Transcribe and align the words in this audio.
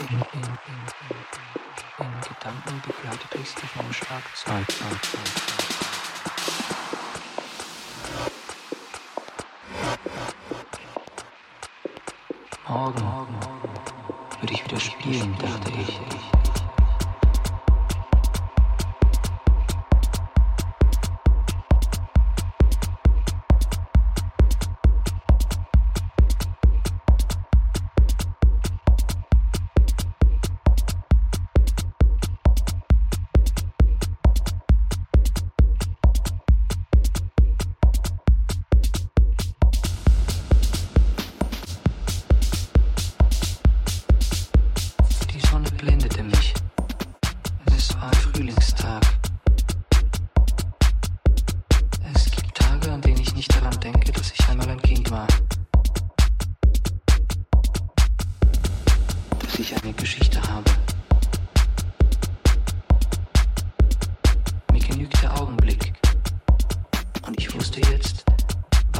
in, 0.00 0.06
in, 0.06 0.42
in, 0.42 2.04
in 2.04 2.20
Gedanken 2.22 2.82
begleitet 2.86 3.34
ich 3.34 3.50
sie 3.50 3.66
vom 3.66 3.92
Schlagzeug. 3.92 4.66
Morgen, 12.66 13.02
morgen 13.02 13.40
würde 14.40 14.54
ich 14.54 14.64
wieder 14.64 14.80
spielen, 14.80 15.36
dachte 15.38 15.72
ich. 15.72 16.49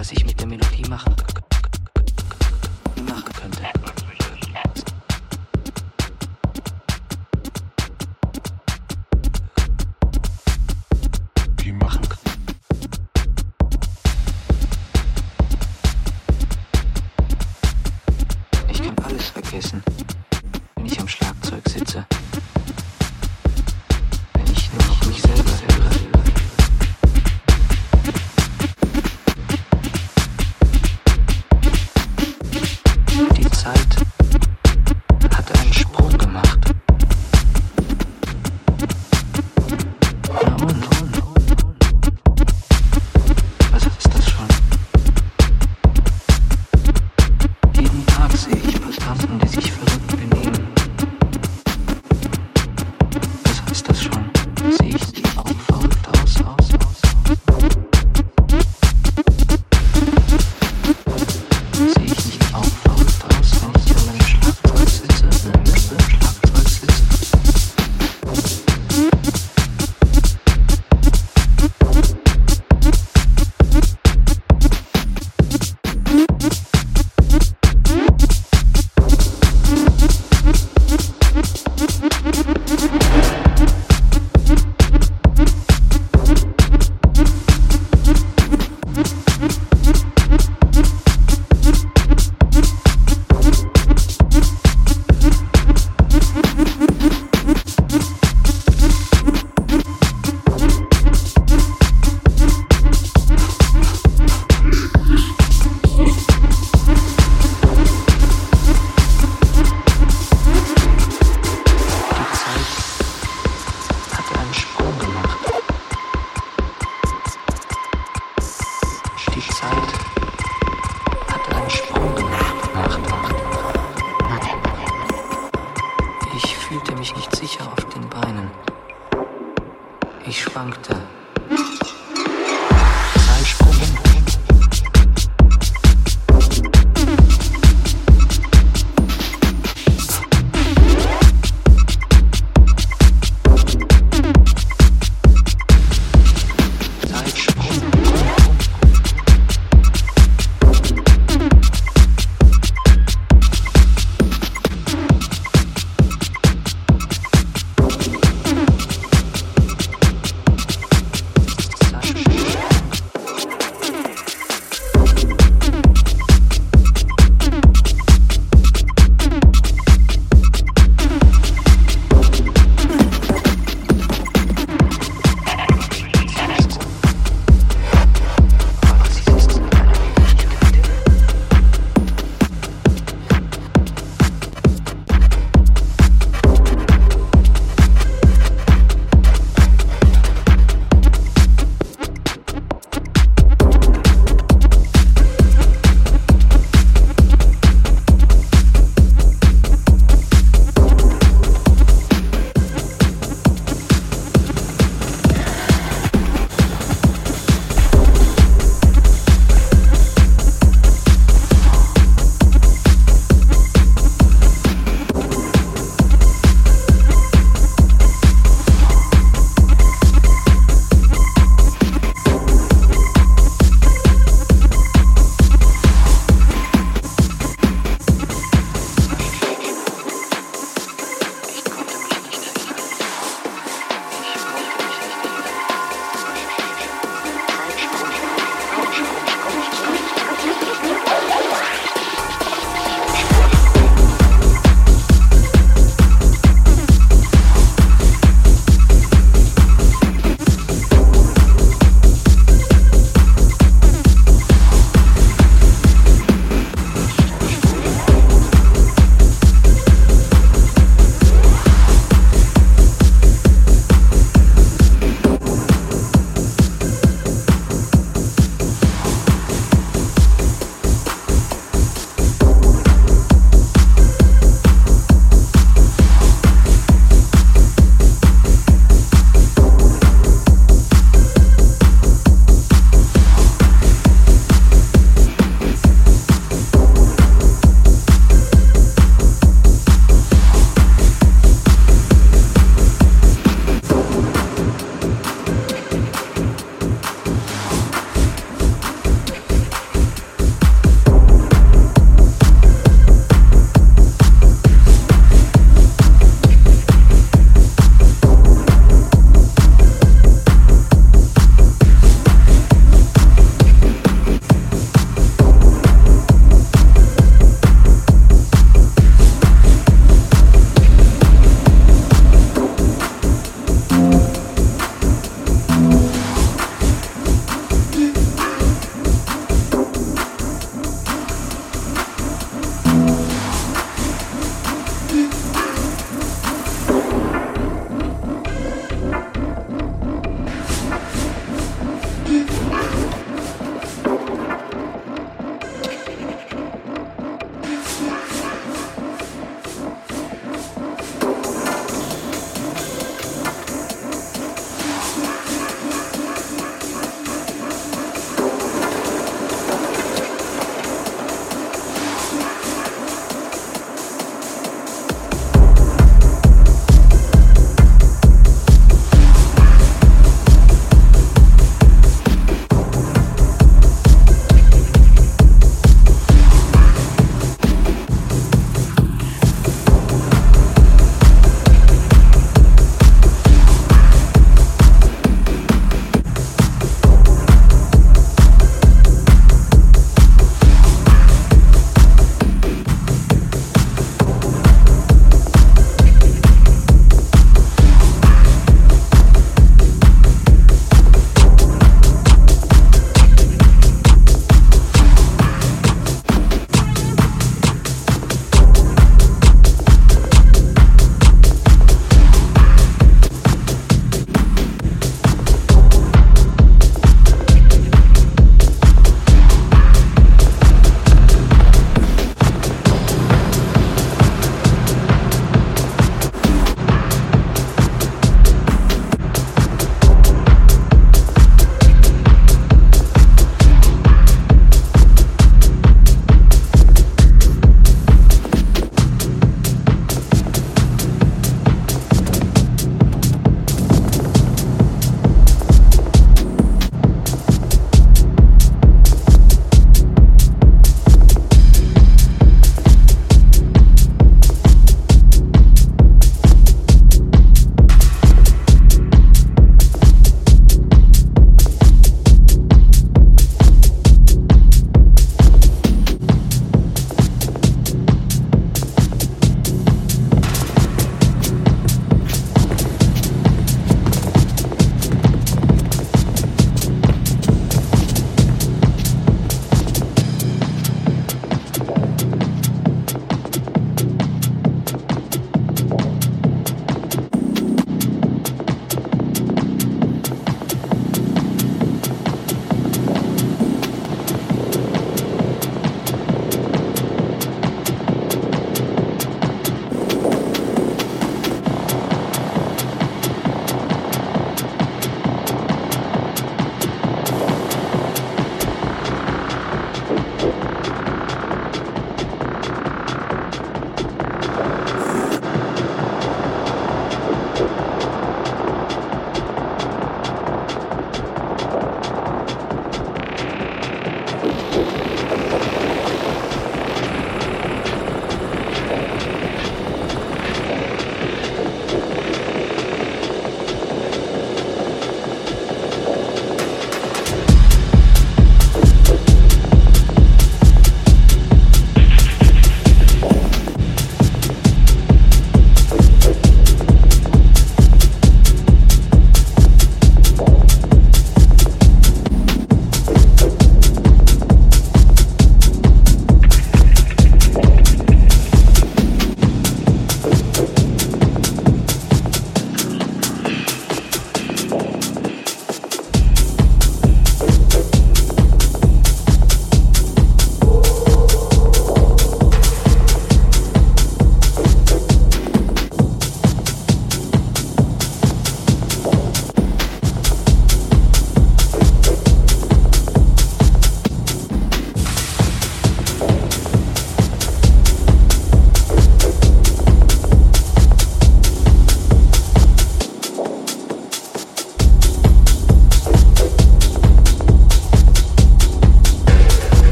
was 0.00 0.12
ich 0.12 0.24
mit 0.24 0.40
der 0.40 0.46
Melodie 0.46 0.88
machen 0.88 1.14
mache. 1.14 1.59